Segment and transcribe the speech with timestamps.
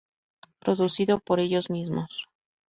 [0.57, 2.25] Producido por ellos mismos.